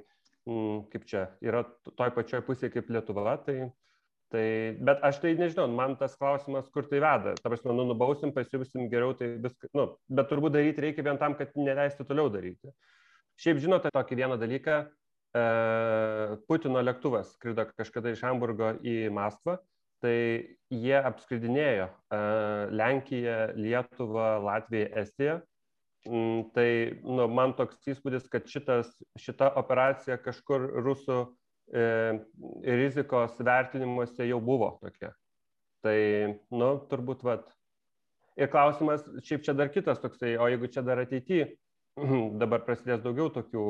[0.93, 1.62] kaip čia, yra
[1.93, 3.70] toj pačioj pusėje kaip Lietuva, tai
[4.32, 4.45] Tai,
[4.80, 7.34] bet aš tai nežinau, man tas klausimas, kur tai veda.
[7.36, 11.36] Ta prasme, nu, nubausim, pasiūsim geriau, tai viską, nu, bet turbūt daryti reikia vien tam,
[11.36, 12.72] kad neleisti toliau daryti.
[13.43, 14.78] Šiaip žinote tokį vieną dalyką,
[15.36, 15.43] e,
[16.49, 19.59] Putino lėktuvas skrido kažkada iš Hamburgo į Maskvą,
[20.01, 20.16] tai
[20.72, 22.22] jie apskridinėjo e,
[22.72, 25.38] Lenkiją, Lietuvą, Latviją, Estiją.
[26.05, 28.91] Mm, tai nu, man toks įspūdis, kad šitas,
[29.23, 31.19] šita operacija kažkur rusų
[31.71, 31.85] e,
[32.67, 35.13] rizikos vertinimuose jau buvo tokia.
[35.87, 35.99] Tai,
[36.51, 37.47] nu, turbūt, vat.
[38.39, 41.53] Ir klausimas, šiaip čia dar kitas toksai, o jeigu čia dar ateityje
[42.43, 43.65] dabar prasidės daugiau tokių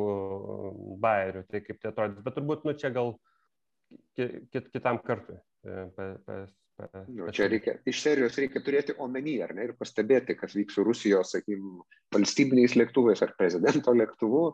[1.02, 3.16] bairių, tai kaip tai atrodys, bet turbūt, nu, čia gal
[4.16, 5.36] kit, kitam kartui.
[5.66, 6.56] E, pas, pas,
[7.08, 10.84] Nu, čia reikia, iš serijos reikia turėti omeny, ar ne, ir pastebėti, kas vyks su
[10.86, 14.46] Rusijos, sakykime, valstybiniais lėktuvais ar prezidento lėktuvu.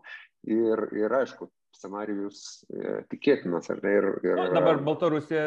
[0.54, 1.48] Ir, ir aišku,
[1.78, 3.92] scenarijus e, tikėtinas, ar ne?
[3.98, 4.38] Ir, ir...
[4.38, 5.44] Na, dabar Baltarusija,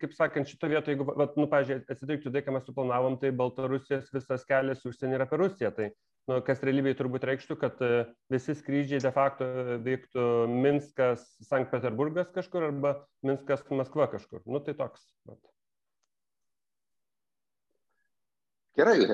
[0.00, 4.10] kaip sakant, šito vietoje, jeigu, vat, nu, pažiūrėjau, atsitiktų tai, ką mes suplanavom, tai Baltarusijos
[4.14, 5.72] visas kelias užsienį yra per Rusiją.
[5.76, 5.90] Tai,
[6.30, 9.48] nu, kas realybėje turbūt reikštų, kad e, visi skrydžiai de facto
[9.86, 12.96] vyktų Minskas, Sankt Peterburgas kažkur arba
[13.26, 14.44] Minskas, Maskva kažkur.
[14.48, 15.08] Nu, tai toks.
[15.28, 15.40] Bet.
[18.74, 19.04] Gerai,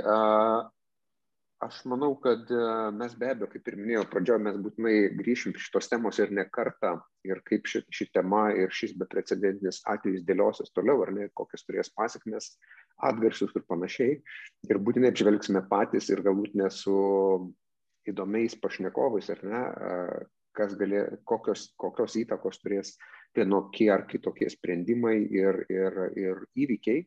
[1.60, 2.48] aš manau, kad
[2.96, 6.46] mes be abejo, kaip ir minėjau, pradžioje mes būtinai grįšim prie šitos temos ir ne
[6.48, 6.94] kartą,
[7.28, 11.92] ir kaip ši, ši tema ir šis beprecedentinis atvejis dėliosios toliau, ar ne, kokias turės
[11.92, 12.54] pasiekmes,
[13.10, 14.16] atgarsius ir panašiai.
[14.70, 16.96] Ir būtinai apžvelgsime patys ir galbūt ne su
[18.08, 19.64] įdomiais pašnekovais, ar ne,
[20.56, 22.96] kas gali, kokios, kokios įtakos turės
[23.36, 27.04] vienokie ar kitokie sprendimai ir, ir, ir įvykiai.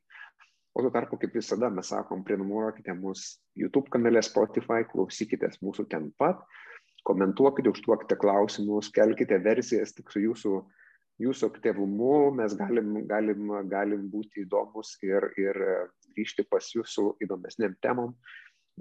[0.74, 6.08] O tuo tarpu, kaip visada, mes sakom, prenumeruokite mūsų YouTube kanale Spotify, klausykitės mūsų ten
[6.18, 6.40] pat,
[7.06, 10.54] komentuokite, užduokite klausimus, kelkite versijas tik su jūsų,
[11.22, 15.60] jūsų aktyvumu, mes galim, galim, galim būti įdomus ir, ir
[16.16, 18.16] grįžti pas jūsų įdomesniam temom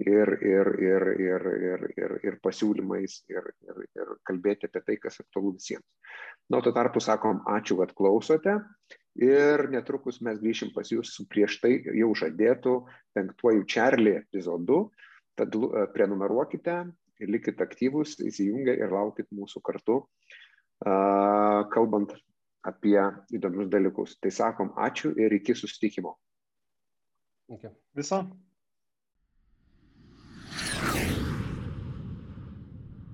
[0.01, 5.21] ir, ir, ir, ir, ir, ir, ir pasiūlymais ir, ir, ir kalbėti apie tai, kas
[5.21, 5.85] aktualu visiems.
[6.49, 8.57] Na, tuo tarpu sakom, ačiū, kad klausote
[9.19, 12.75] ir netrukus mes grįšim pas jūs su prieš tai jau žadėtų
[13.17, 14.87] penktuoju Čarlį epizodu.
[15.37, 16.83] Tad e, prenumeruokite
[17.23, 20.01] likit aktyvus, įsijungę ir laukit mūsų kartu,
[20.83, 22.11] kalbant
[22.67, 22.97] apie
[23.35, 24.17] įdomius dalykus.
[24.19, 26.17] Tai sakom ačiū ir iki susitikimo.
[27.53, 27.71] Okay.
[27.95, 28.23] Viso.